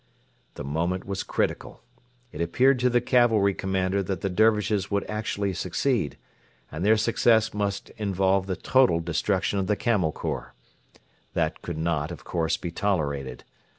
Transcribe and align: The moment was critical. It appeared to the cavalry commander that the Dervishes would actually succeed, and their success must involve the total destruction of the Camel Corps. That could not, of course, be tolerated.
The 0.55 0.63
moment 0.63 1.05
was 1.05 1.21
critical. 1.21 1.83
It 2.31 2.41
appeared 2.41 2.79
to 2.79 2.89
the 2.89 3.01
cavalry 3.01 3.53
commander 3.53 4.01
that 4.01 4.21
the 4.21 4.31
Dervishes 4.31 4.89
would 4.89 5.07
actually 5.07 5.53
succeed, 5.53 6.17
and 6.71 6.83
their 6.83 6.97
success 6.97 7.53
must 7.53 7.91
involve 7.97 8.47
the 8.47 8.55
total 8.55 8.99
destruction 8.99 9.59
of 9.59 9.67
the 9.67 9.75
Camel 9.75 10.11
Corps. 10.11 10.55
That 11.35 11.61
could 11.61 11.77
not, 11.77 12.09
of 12.09 12.23
course, 12.23 12.57
be 12.57 12.71
tolerated. 12.71 13.43